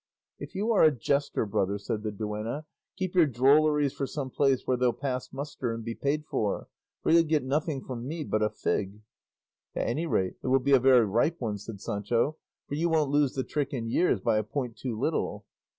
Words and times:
"If 0.39 0.55
you 0.55 0.71
are 0.71 0.81
a 0.83 0.91
jester, 0.91 1.45
brother," 1.45 1.77
said 1.77 2.01
the 2.01 2.11
duenna, 2.11 2.65
"keep 2.97 3.13
your 3.13 3.27
drolleries 3.27 3.93
for 3.93 4.07
some 4.07 4.31
place 4.31 4.65
where 4.65 4.75
they'll 4.75 4.93
pass 4.93 5.31
muster 5.31 5.71
and 5.75 5.83
be 5.85 5.93
paid 5.93 6.25
for; 6.25 6.69
for 7.03 7.11
you'll 7.11 7.21
get 7.21 7.43
nothing 7.43 7.83
from 7.83 8.07
me 8.07 8.23
but 8.23 8.41
a 8.41 8.49
fig." 8.49 9.01
"At 9.75 9.85
any 9.87 10.07
rate, 10.07 10.37
it 10.41 10.47
will 10.47 10.57
be 10.57 10.73
a 10.73 10.79
very 10.79 11.05
ripe 11.05 11.39
one," 11.39 11.59
said 11.59 11.81
Sancho, 11.81 12.37
"for 12.67 12.73
you 12.73 12.89
won't 12.89 13.11
lose 13.11 13.35
the 13.35 13.43
trick 13.43 13.73
in 13.75 13.85
years 13.91 14.19
by 14.19 14.39
a 14.39 14.43
point 14.43 14.75
too 14.75 14.99
little." 14.99 15.45